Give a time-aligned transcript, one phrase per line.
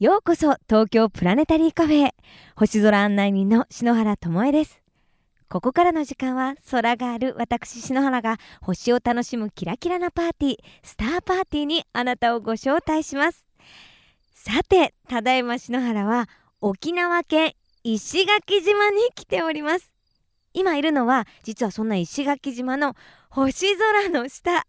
[0.00, 2.10] ようこそ東京プラネタリーカフェ
[2.54, 4.80] 星空案内人の篠原智恵です。
[5.48, 13.48] ここからの時間は空がある私篠原が星を楽しむキラキラなパーティースターパーティーにあなたをご招待します。
[14.34, 16.28] さてただいま篠原は
[16.60, 19.92] 沖縄県石垣島に来ております。
[20.54, 22.94] 今いるのは実はそんな石垣島の
[23.30, 24.64] 星空の下。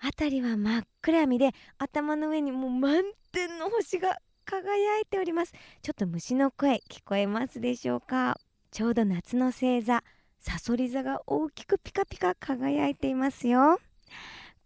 [0.00, 5.52] 辺りは真っ暗闇で頭の上にもう満点の星が輝いております。
[5.82, 8.38] ちょっと虫の声聞こえますでしょうか？
[8.70, 10.02] ちょうど夏の星座
[10.38, 13.78] サソリ座が大きくピカピカ輝いていますよ。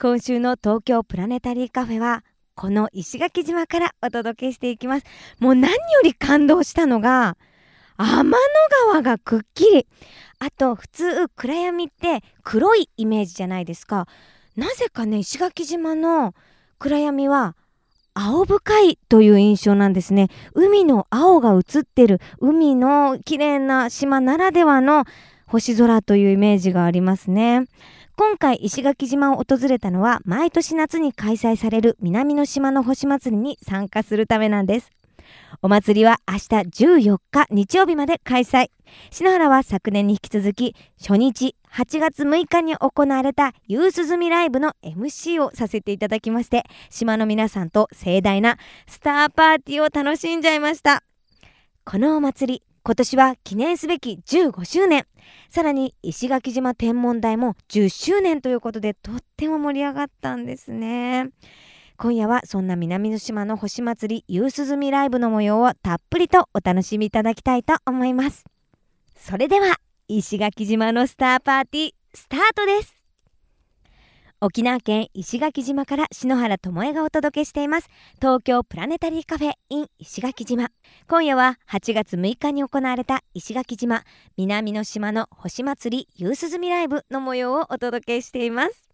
[0.00, 5.06] 今週の東京プラネタリーカフェはこの石垣島からお届けしていきます。
[5.38, 7.36] もう何より感動したのが
[7.98, 8.36] 天の
[8.88, 9.86] 川がくっきり。
[10.38, 14.06] あと普通暗闇って黒いイメージじゃないですか。
[14.54, 16.34] なぜかね石垣島の
[16.78, 17.56] 暗闇は
[18.18, 20.28] 青深いという印象なんですね。
[20.54, 25.04] 海の青が映ってる海の綺麗な島ならではの
[25.46, 27.66] 星空というイメージがありますね。
[28.16, 34.95] 今回石垣島を訪れたのは毎年夏に開催される南の島の星祭りに参加するためなんです。
[35.62, 36.40] お祭りは明日
[36.85, 38.71] 14日日曜日まで開催。
[39.10, 51.02] 篠原は昨年に引き続き初日8月6日に行われた夕涼みライブの MC をさせていただきまして島の皆さんと盛大なスターパーティーを楽しんじゃいました。
[51.85, 55.07] このお祭り今年は記念すべき15周年。
[55.48, 61.30] さらに石垣島天文台も10周年ということでとっても盛り上がったんですね。
[61.98, 68.44] 今夜はそんな南の島の星祭り夕涼みライブの模様をたっぷりとお楽しみいただきたいと思います。
[69.16, 69.76] それでは
[70.08, 72.94] 石垣島のスターパーティースタートです。
[74.42, 77.88] 沖縄県石垣島から篠原智恵がお届けしています。
[78.16, 80.70] 東京プラネタリーカフェ in 石垣島。
[81.08, 84.04] 今夜は8月6日に行われた石垣島
[84.36, 88.85] 南の島の星祭り夕涼みライブの模様をお届けしています。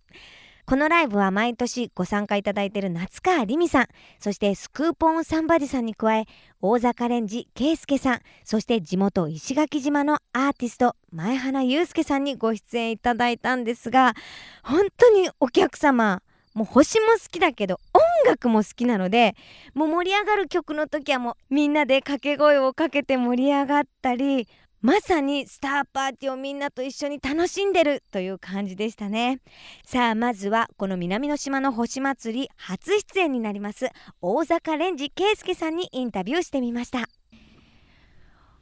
[0.64, 3.86] このライブは毎年ご参加いただいている夏川りみさん
[4.20, 6.26] そしてスクーポンサンバディさんに加え
[6.60, 14.14] 大坂レンジ圭介さんそして地元石垣島のアーティスト前花祐介さんにご出演いただいたんですが
[14.62, 16.22] 本当にお客様
[16.54, 17.80] もう星も好きだけど
[18.24, 19.34] 音楽も好きなので
[19.74, 24.46] もう盛り上がる曲の時はもうみんなで掛け声をかけて盛り上がったり
[24.82, 29.38] まさにスターパーティーをみんなと一緒に楽しんでるという感じでしたね。
[29.86, 33.90] さあまずはこの南の島の星祭り初出演になります
[34.20, 37.08] 大坂レンジ圭介さんにインタビューしてみました。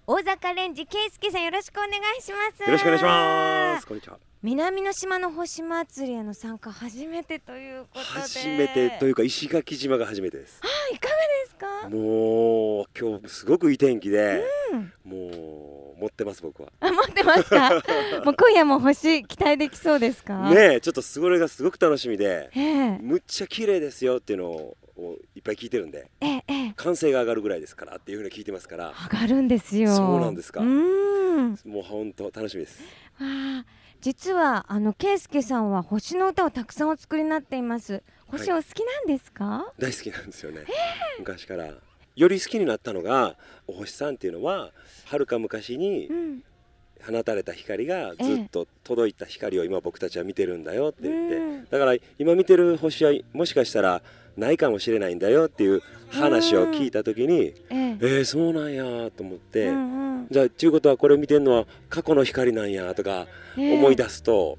[0.07, 2.63] 大坂レンジ圭介さんよろしくお願いします。
[2.65, 3.87] よろしくお願いします。
[3.87, 4.19] こんにちは。
[4.43, 8.05] 南の島の星祭りへの参加初めてということで。
[8.05, 10.61] 初めてというか石垣島が初めてです。
[10.61, 11.89] はいいかがですか？
[11.89, 16.73] もう今日すごくいい天気で、うん、もう持ってます僕は。
[16.81, 17.71] あ持ってますか？
[18.25, 20.51] もう今夜も星期待できそうですか？
[20.51, 22.99] ねちょっとそれがすごく楽しみでええ。
[23.01, 24.77] むっちゃ綺麗ですよっていうのを
[25.35, 26.73] いっぱい聞いてるんでええええ。
[26.77, 28.93] 歓声が上がるぐらいですからっていうふうに聞いてますから。
[29.13, 29.95] 上がるんですよ。
[29.95, 30.61] そうなんですか。
[30.61, 31.51] うん。
[31.65, 32.81] もう本当楽しみです。
[33.21, 33.27] わ
[33.61, 33.65] あ
[34.01, 38.03] 実はあの圭介さんは星の歌をたくさんお作りになっています。
[38.29, 40.61] 星お好きなんですか、大好きなんですよね、
[41.19, 41.75] 昔から
[42.17, 44.71] より好きになったのがお星さんっていうのは
[45.05, 46.43] はるか昔にうん。
[47.07, 51.65] 放たれた光がずっと届いた光を今僕たちは見てるんだよって言って、うん。
[51.71, 54.03] だから今見てる星はもしかしたら
[54.37, 57.75] ないかもしれないんだよっていう話を聞いた時に、ええ。
[57.75, 60.29] えー、そうなんやと思って、うんうん。
[60.31, 63.75] じゃあちゅうことはこれを見てるのは過去の光なんやとかええ。
[63.75, 64.59] 思い出すと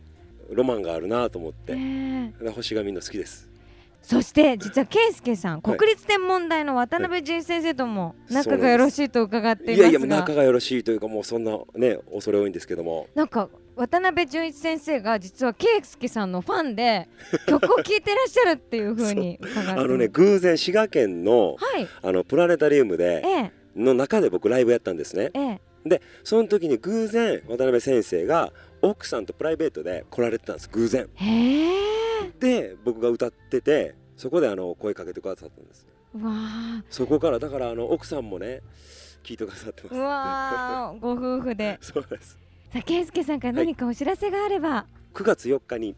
[0.52, 3.51] ロマンがあるなと思って、え星がみんな好きです。
[4.02, 5.78] そして実は圭介さん、はい。
[5.78, 9.84] 国立天文台の渡辺淳先生とも仲がよろしいと伺っていいますが。
[9.84, 13.08] やいや仲がよろしいというかもうそんなね恐れ多いんですけども。
[13.16, 17.08] なんか渡辺淳一先生が実は圭介さんのファンで
[17.48, 21.88] 曲を聴いてらっしゃるっていう風に伺ってあのね偶然滋賀県のはい。
[22.02, 23.52] あのプラネタリウムでええ。
[23.76, 25.32] の中で僕ライブやったんですね。
[25.34, 25.62] ええ。
[25.86, 28.52] でその時に偶然渡辺先生が
[28.82, 31.08] 奥さんとプライベートで来られてたんです偶然。
[32.40, 35.86] で僕が歌っててそこであの声かけてくださったんです。
[36.14, 38.62] うわあそこからだからあの奥さんもね
[39.24, 39.96] 聞いてくださってます。
[39.96, 41.78] うわあご夫婦で。
[41.82, 42.38] そうです。
[42.74, 45.96] さあ圭介さんから何かお知らせがあれば、9月4日に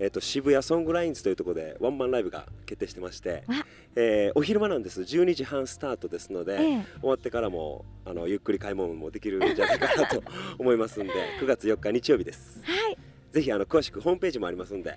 [0.00, 3.54] えっと渋谷ソングラインズというところでワンマンライブが決定してましてわ、
[3.94, 5.02] えーお昼間なんです。
[5.02, 6.84] 12時半スタートですので、ええ。
[7.00, 10.22] 終わってからもあのゆっくり買い物もできるんじゃないかなと
[10.58, 12.62] 思いますんで9月4日日曜日です。
[12.64, 12.98] はい。
[13.30, 14.96] ぜひあの詳しくホームページもありますんで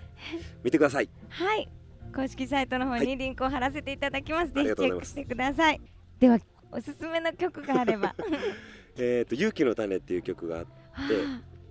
[0.64, 1.10] 見てください。
[1.30, 1.70] はい。
[2.16, 5.82] 公式サイトの方はにリンクを貼らせていただきます、ぜひチェックしてください。
[6.20, 6.40] では
[6.72, 8.16] おすすめの曲があれば。
[8.98, 10.72] えっと勇気の種っていう曲があって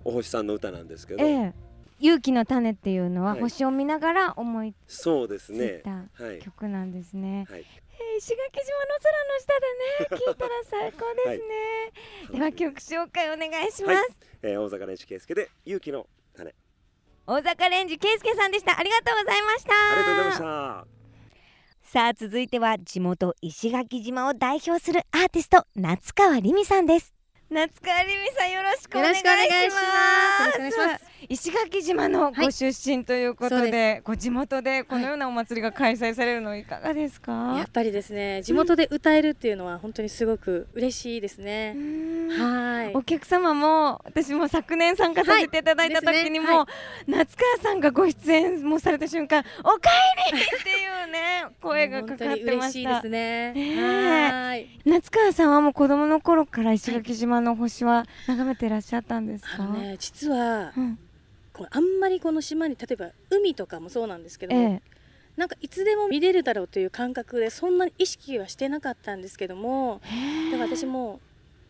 [0.05, 1.62] お星さんの歌なんですけど、ええ
[2.03, 3.41] 勇気の種っていうのははい。
[3.41, 5.83] 星を見ながら思いそうですついね。
[5.85, 6.41] たはい。
[6.41, 7.61] 曲なんですね、はい。
[7.61, 7.67] えー
[8.19, 10.27] 石垣島の空の下でね。
[10.29, 14.07] 聞いたら最高ですね、では曲紹介お願いします、はい。
[14.43, 16.51] えー大阪練習圭介で勇気の種。
[16.51, 18.79] あ大阪レンジ圭介さんでした。
[18.79, 19.71] ありがとうございました。
[19.71, 20.87] りがとうございました。
[21.83, 27.15] さあ続いては地元石垣島を代表するアーティスト夏川りみさんです。
[27.49, 29.39] 夏川りみさんよろしくお願いします。
[29.39, 41.75] よろしくお願いします石垣島のご出身ということで,、そうでご地元でこのようなお祭りが開催されるのいかがですか、やっぱりですね地元で歌えるっていうのは本当にすごく嬉しいですね。
[41.77, 41.79] う。
[41.79, 42.29] ん。
[42.29, 42.93] はい。
[42.95, 46.67] お客様も私も昨年参加させていただいた時にも、は
[47.07, 47.11] い。
[47.11, 49.91] 夏川さんがご出演もされた瞬間「おか
[50.31, 54.69] えり!」っていうね 声がかかってま本当に嬉しですね。
[54.85, 60.99] 夏川さんはもう子供の頃から石垣島の星は眺めてらっしゃったんですか、あのね実はうん
[61.63, 64.83] こうあんまりこの島に例えば海とかもそうなんですけども、ええ。
[65.37, 70.01] なんかいつでも見れるだろうという感覚でそんなに意識はしてなかったんですけども、
[70.51, 71.21] だから私も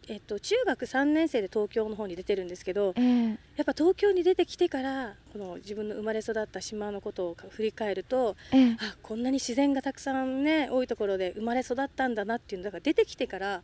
[0.08, 3.28] えっと中学3年生で東京の方に出てるんですけど、ええ。
[3.28, 8.76] やっぱ東京に出てきてからこの自分の生まれ育った島のことを振り返るとええ。
[8.80, 13.62] あこんなに自然がたくさんね多いところで生まれ育ったんだなっていうのだから出てきてから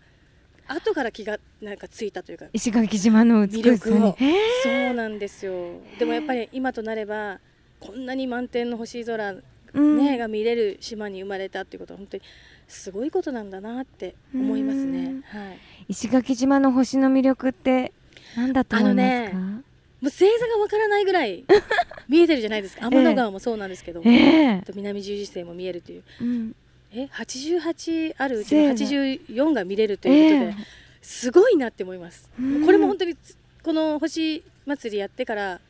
[0.69, 4.17] 後から気がなんかついたというか石垣島の美力を。
[4.62, 5.81] そうなんですよ。
[5.99, 7.41] でもやっぱり今となれば
[7.81, 9.43] こんなに満天の星空、ね
[9.75, 10.19] うん。
[10.19, 12.23] が見れる島に生まれたっていうことは本当に
[12.67, 15.23] すごいことなんだなって思いますね。
[15.26, 15.59] はい。
[15.88, 17.93] 石垣島の星の魅力って
[18.37, 19.61] 何だと思いますか、も
[20.03, 21.44] う星座がわからないぐらい
[22.09, 22.88] 見えてるじゃないですか。
[22.88, 24.50] 天の川もそうなんですけど、ええ。
[24.55, 26.03] あと南十字星も見えるという。
[26.20, 26.55] うん
[26.93, 30.67] え88あるうちの星座84が見れるということで、え
[31.02, 32.64] すごいなって思います、うん。
[32.64, 35.61] これも本当につこの星祭りやってから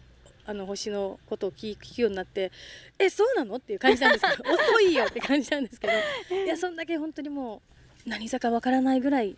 [0.47, 2.51] あの星のことを聞聞くようになって
[2.99, 5.93] えそうなのっていう感じなんですけど 遅いよって感じなんですけど
[6.35, 7.61] いやそんだけ本当にも
[8.07, 9.37] う何座かわからないぐらい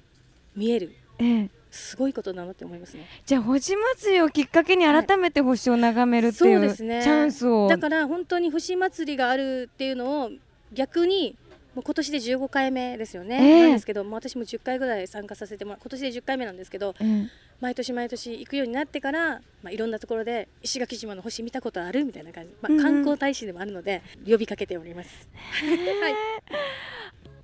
[0.54, 1.38] 見えるええ。
[1.44, 3.06] えすごいことなのって思いますね。
[3.24, 7.00] じゃあ星祭りをきっかけに改めて星を眺めるっていう、そうですね。
[7.02, 7.68] チャンスを。
[7.68, 10.30] だから本当に星祭りがあるっていうのを
[10.72, 11.36] 逆に
[11.74, 13.62] もう今年で15回目ですよね、ええ。
[13.62, 17.28] なんですけどもう私も10回ぐらい参加させてもら今年で10回目なんですけどええ
[17.60, 22.80] 毎年毎年行くようになってから、まあ、いろんなところで石垣島の星見たことあるみたいな感じ、まうんうん。
[22.80, 25.28] あ、観光大使でもあるので呼びかけております。
[25.60, 26.14] はい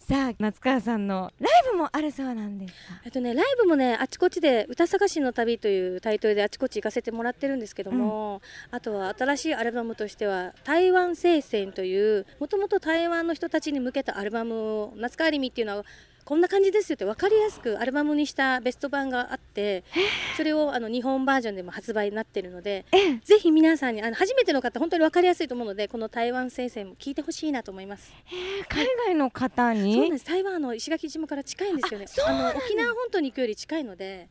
[0.09, 2.79] さあ夏川さんのライブもあるそうなんですか？
[3.05, 15.85] えっとね、ライブもねあちこちで「歌探しの旅」というタイトルであちこち行かせてもらってるんですけども、あとは新しいアルバムとしては「台湾聖戦」というもともと台湾の人たちに向けたアルバムを夏川りみっていうのは
[16.27, 19.85] こんな感じですよって分かりやすくアルバムにしたベスト版があって
[20.37, 23.19] それをあの日本バージョンでも発売になってるのでええ。
[23.19, 28.13] ぜひ皆さんにあの初めての方本当に分かりやすいと思うのでこの台湾聖戦も聞いてほしいなと思います。
[28.69, 30.27] 海外の方に、そうなんです。
[30.27, 32.07] 台湾あの石垣島から近いんですよね。
[32.27, 34.29] あの沖縄本島に行くより近いので,、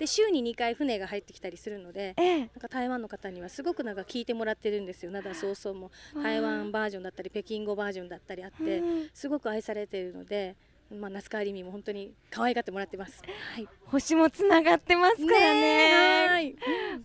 [0.00, 2.38] で週に2回船が入ってきたりするのでええ。
[2.38, 5.12] なんか台湾の方にはすごくなんか聞いてもらってるんですよ。
[5.12, 5.92] 灘早々も。
[6.20, 9.10] 台湾バージョンだったり北京語バージョンだったりあってうん。
[9.14, 10.56] すごく愛されているので、
[10.90, 13.22] まあ、那須川りみも本当に可愛がってもらってます。
[13.54, 16.26] はい、星もつながってますからね。
[16.28, 16.56] はい。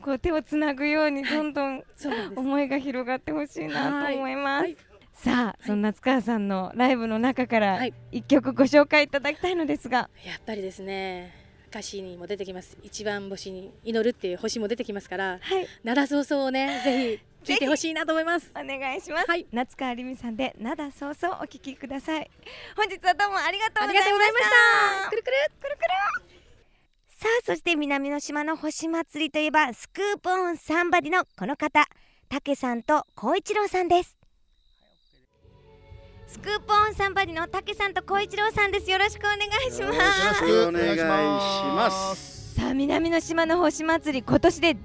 [0.02, 2.40] こう手をつなぐようにどんどんそうなんです。
[2.40, 4.78] 思いが広がってほしいなと思います、はい。
[5.14, 7.94] さあ、そんな夏川さんのライブの中からはい。
[8.12, 12.78] 一曲ご紹介いただきたいのですが、やっぱりですね歌詞にも出てきます。
[12.82, 15.68] 一番星に祈るっていう星も出てきますからはい。
[15.84, 18.52] 灘早々をねぜひ聞いてほしいなと思います。
[18.56, 19.02] お願い。
[19.02, 19.46] します、はい。
[19.52, 22.30] 夏川りみさんで灘そうそうお聞きください。
[22.76, 25.10] 本日はどうもありがとうございまありがとうございまししたた。
[25.12, 25.88] くるくるくるくる。
[27.18, 31.86] さあそして南の島の星祭りといえばスクープオンサンバディのこの方
[32.30, 34.18] 竹さんと光一郎さんです。
[36.28, 38.90] スクープオンサンバディの竹さんと光一郎さんです。
[38.90, 39.82] よろしくお願いします。
[39.82, 42.56] よろしくお願いします。
[42.56, 44.78] さあ南の島の星祭り今年で15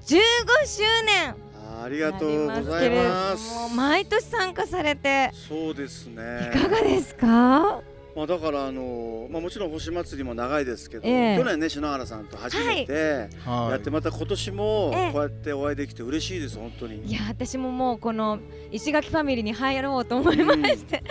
[0.66, 1.50] 周年
[1.82, 3.75] ありがとうございます。
[3.75, 6.50] 毎年参加されてそうですね。
[6.54, 7.80] いかがですか？
[8.14, 11.38] まあだからあのまあもちろん星祭りも長いですけど、ええ。
[11.38, 15.12] 去年ね篠原さんと初めてやってまた今年もええ。
[15.12, 17.04] こうやってお会いできて嬉しいです本当に。
[17.06, 18.40] いや私ももうこの
[18.72, 21.02] 石垣ファミリーに入ろうと思いまして、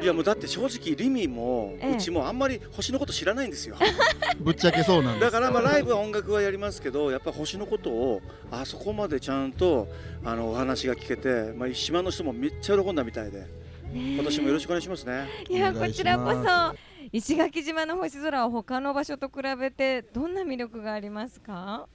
[0.00, 1.94] いやもうだって正直リミもええ。
[1.94, 3.76] うちもあんまり星のこと知らないんですよ。
[4.38, 5.32] ぶっちゃけそうなんです。
[5.32, 9.88] だからまあライブは音楽はやりますけどやっぱ星のことをあそこまでちゃんと
[10.24, 13.63] あのお話が聞けて、まあ島の人もめっちゃ喜んだみたいで
[13.94, 15.28] 今年もよろしくお願いしますね。
[15.48, 16.78] いやこちらこまそ
[17.12, 21.86] 石垣島の星空は他の場所と比べてどんな魅力がありますか？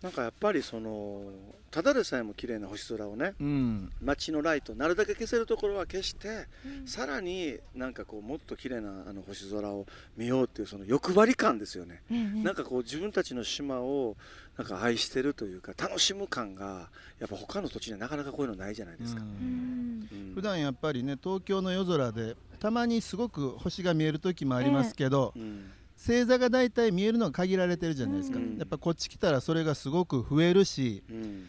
[0.00, 1.22] なんかやっぱりその
[1.70, 3.90] ただでさえも綺麗な星空をねうん。
[4.00, 6.46] 街のライトなるだけ消せるところは消して、
[6.86, 9.86] さらになんかこうもっと綺麗なあの星空を
[10.16, 12.02] 見ようっていうその欲張り感ですよね、
[12.44, 14.16] なんかこう自分たちの島を
[14.56, 20.08] なんか愛してるというか楽しむ感がやっぱ他の土地にはなかなかこういうのないじゃないですか、うん。
[20.10, 20.34] うん。
[20.34, 25.70] 普段やっぱりね東京の夜空でたまにすごく星が見える時もありますけど、うん。
[25.96, 28.56] 星座がだいたい見えるのは限られてるじゃないですか、うん。
[28.56, 31.48] やっぱこっち来たらそれがすごく増えるしうん。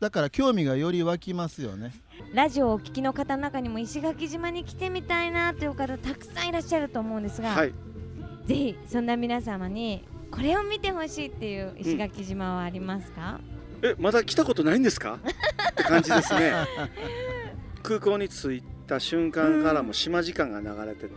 [0.00, 1.92] だから興味がより湧きますよね。
[2.32, 7.74] ラジオをお聞きの方の中にも石垣島に来てみたいなという方たくさんいらっしゃると思うんですが、はい。
[8.46, 13.40] ぜひそんな皆様にこれを見てほしいっていう石垣島はありますか、
[13.82, 15.18] えまだ来たことないんですか？
[15.72, 16.52] って感じですね。
[17.82, 21.14] 空港に着いた瞬間からも島時間が流れてて、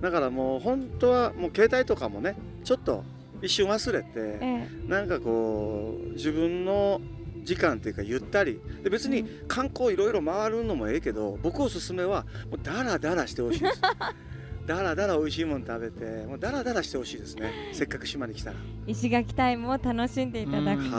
[0.00, 3.04] だからもう本当はもう携帯とかもねちょっと
[3.42, 7.00] 一瞬忘れて、えなんかこう自分の
[7.42, 8.60] 時間っていうかゆったり。
[8.82, 13.80] で別に観光いろいろ回るのもええけど僕おすすめはもうダラダラしてほしいです
[14.68, 17.50] ダラダラ美味しいもの食べてもうダラダラしてほしいですね。
[17.72, 18.56] せっかく島に来たら。
[18.86, 20.96] え石垣タイムを楽しんでいただくと。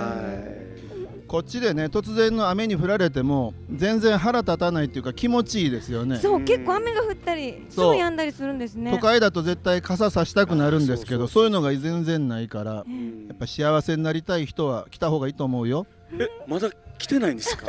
[1.27, 6.17] こっちでね突然の雨に降られても全然腹立たないっていうか気持ちいいですよね。
[6.17, 6.45] そう、うん。
[6.45, 7.95] 結構雨が降ったりすそう。
[7.95, 8.89] ぐ止んだりするんですね。
[8.89, 15.85] 都会だと絶対傘さしたくなるんですけどそういうのが全然ないからええやっぱ幸せになりたい人は来た方がいいと思うよ。
[16.13, 17.67] えまだ来てないんですか？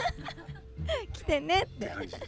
[1.12, 2.25] 来てねっってて感じです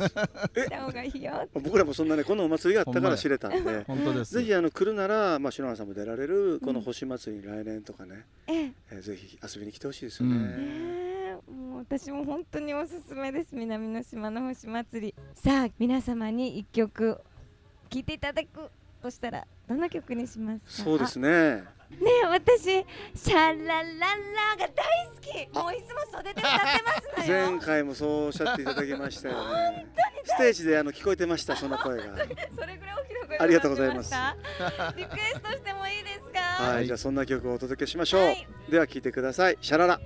[0.67, 3.85] 来た方がいいよ僕らもそんなねこのお祭りがあったから知れたんで。
[3.87, 4.35] 本当です。
[4.35, 13.55] ぜひあの来るなら、まあ、篠原さんも出られるこの星祭りに来年とかね、えぜひ遊びに来てほしいですよね、もう私も本当におすすめです。
[13.55, 15.15] 南の島の星祭り。
[15.35, 17.21] さあ皆様に一曲
[17.91, 18.71] 聴いていただく
[19.03, 20.71] としたらどの曲にしますか？
[20.85, 21.29] そうですね。
[21.29, 23.87] あねえ私シャラララ
[24.57, 25.55] が大好き。
[25.55, 27.51] もういつも袖で歌ってますのよ。
[27.51, 29.35] 前回もそうおっしゃっていただきましたよ
[29.71, 29.87] ね。
[30.25, 32.03] ステージであの聞こえてましたその声が。
[32.05, 34.15] それぐらい大きな声でありがとうございます。
[34.97, 36.41] リクエストしてもいいですか？
[36.41, 38.47] はい、はいじゃあそんな曲をお届けしましょう、はい。
[38.71, 39.59] では聞いてください。
[39.61, 40.01] シャララ。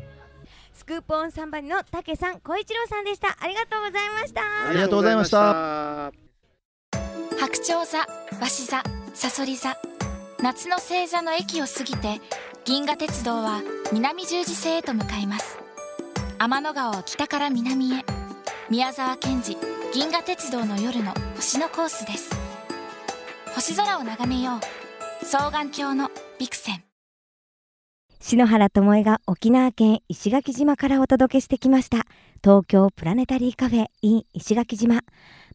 [0.72, 3.36] スクープオンサンバリのたけさん小一郎さんでした。
[3.40, 4.42] ありがとうございました。
[4.68, 6.06] ありがとうございました。
[6.08, 6.12] あ
[7.38, 8.06] 白鳥座
[8.40, 8.82] 鷲座
[9.14, 9.76] さそり座。
[10.42, 12.20] 夏の星座の駅を過ぎて
[12.64, 13.62] 銀河鉄道は
[13.92, 15.58] 南十字星へと向かいます。
[16.38, 18.04] 天の川を北から南へ。
[18.70, 19.56] 宮沢賢治
[19.92, 22.30] 銀河鉄道の夜の星のコースです。
[23.54, 25.24] 星空を眺めよう。
[25.24, 26.82] 双眼鏡のビクセン。
[28.18, 32.06] 篠原智恵が沖縄県石垣島からお届けしてきました。
[32.42, 35.02] 東京プラネタリーカフェ in 石垣島。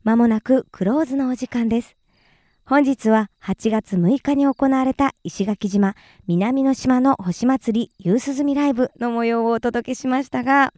[0.03, 1.95] まもなくクローズのお時間です。
[2.65, 10.71] 本日は8月6日に行われた石垣島南の島の星祭り夕涼みライブの模様をお届けしましたが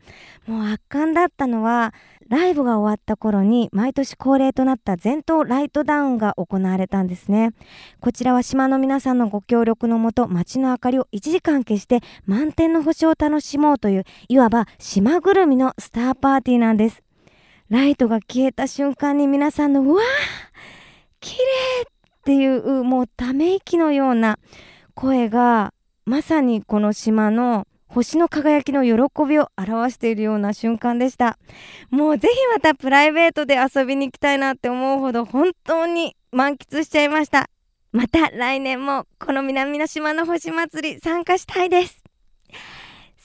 [0.47, 1.93] もう圧巻だったのは
[2.29, 7.51] ライブが終わった頃に毎年恒例となった全島ライトダウンが行われたんですね。
[7.99, 17.03] こちらは島の皆さんのご協力のもと街の明かりを1時間消して満天の星を楽しもうといういわば島ぐるみのスターパーティーなんです。
[17.69, 20.05] ライトが消えた瞬間に皆さんのうわー
[21.19, 21.41] 綺麗
[21.83, 21.85] っ
[22.25, 24.37] ていうもうため息のような
[24.93, 25.73] 声が
[26.05, 31.37] まさにこの島の星の輝きの喜びを表しているような瞬間でした。
[31.91, 37.49] もうぜひまたプライベートで遊びに行きたいなって思うほど本当に満喫しちゃいました。
[37.91, 42.02] また来年もこの南の島の星祭り参加したいです。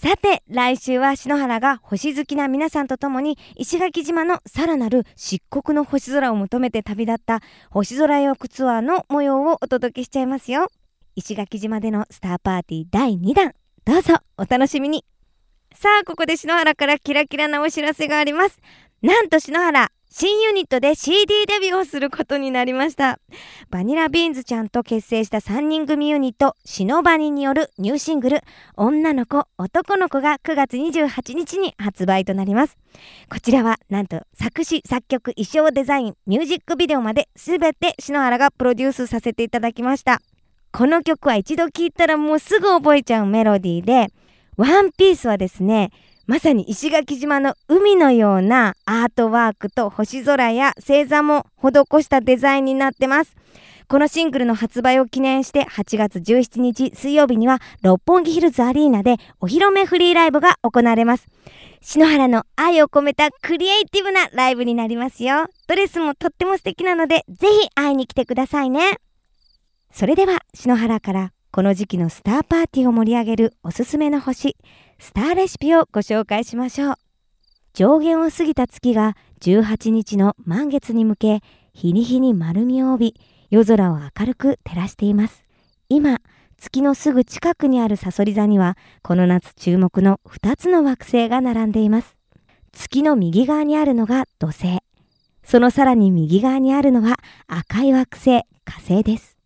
[0.01, 10.71] さて来週は篠原が星好きな皆さんと共に石垣島のさらなる漆黒の星空を求めて旅立った星空洋服ツアーの模様をお届けしちゃいますよ。
[11.17, 13.53] 石垣島でのスターパーティー第2弾。
[13.85, 15.05] どうぞお楽しみに。
[15.75, 18.61] さあここで篠原からキラキラなお知らせがあります。
[19.03, 23.19] なんと篠原新ユニットで CD デビューをすることになりました。
[23.69, 28.41] バニラビーンズちゃんと結成した3人組ユニットシノバニによるニューシングル
[28.75, 32.79] 女の子男の子が9月28日に発売となります。
[33.31, 40.23] こちらはなんと作詞作曲衣装デザインミュージックビデオまで全て篠原がプロデュースさせていただきました。
[40.73, 44.09] この曲は一度聴いたらもうすぐ覚えちゃうメロディーで
[44.57, 45.91] ワンピースはですね
[46.29, 53.35] まさに石垣島の海のようなアートワークと星空や星座も施したデザインになってます。
[53.89, 61.29] このシングルの発売を記念して8月17日水曜日には六本木ヒルズアリーナでお披露目フリーライブが行われます。
[61.81, 65.47] 篠原の愛を込めたクリエイティブなライブになりますよ。
[65.67, 68.99] ドレスもとっても素敵なのでぜひ会いに来てくださいね。
[69.91, 74.59] それでは篠原からこの時期のスターパーティーを盛り上げるおすすめの星。
[75.01, 76.95] スターレシピをご紹介しましょう。
[77.73, 81.41] 上限を過ぎた月が18日の満月に向け
[81.73, 85.45] 日に日に丸みを帯び夜空を明るく照らしています。
[85.89, 86.19] 今
[86.59, 92.17] 月のすぐ近くにあるサソリ座にはこの夏注目の2つの惑星が並んでいます。
[92.73, 94.81] 月の右側にあるのが土星。
[95.45, 99.38] そのさらに右側にあるのは赤い惑星火星です。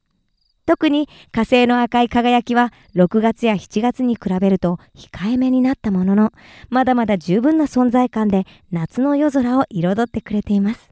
[0.64, 6.32] 特に火星の赤い輝きは6月や7月に比べると控えめになったものの
[6.70, 10.90] まだまだ十分な存在感で夏の夜空を彩ってくれています。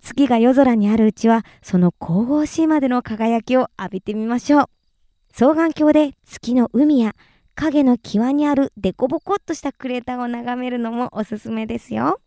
[0.00, 4.64] 月が夜空にあるうちはその神々しいまでの輝きを浴びてみましょう。
[5.32, 7.14] 双眼鏡で月の海や
[7.54, 12.20] 影の際にあるデコボコっとしたクレーターを眺めるのもおすすめですよ。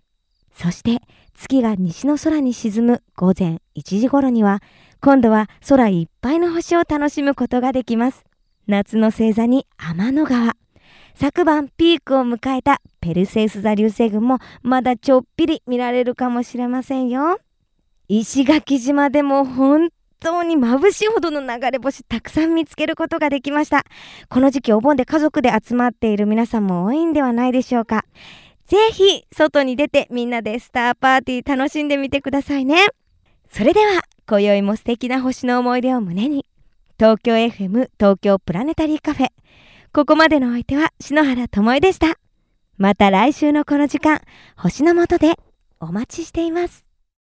[0.56, 1.02] そして
[1.34, 4.62] 月が西の空に沈む午前1時頃には
[5.04, 8.24] 今度は空いっぱいの星を楽しむことができます。
[8.68, 10.56] 夏の星座に天の川。
[11.14, 17.42] 昨晩ピークを迎えたペルセウス座流星群もまだちょっぴり見られるかもしれませんよ。
[18.08, 19.90] 石垣島でも本
[20.22, 23.84] 当に眩しいほどの流れ星たくさん見つけることができました。
[24.30, 28.06] この時期お盆で家族で集まっている皆さんも多いんではないでしょうか。
[28.68, 32.78] ぜひ外に出てみんなでスターパーティー楽しんでみてくださいね。
[33.52, 34.02] それでは
[34.34, 36.48] 今宵も素敵な星の思い出を胸に
[36.98, 39.28] 東京 FM 東京プラネタリーカフェ。
[39.94, 42.18] ここまでのお相手は篠原智恵でした。
[42.80, 44.22] また来週のこの時間
[44.58, 45.38] 星の下で
[45.80, 46.93] お待ちしています。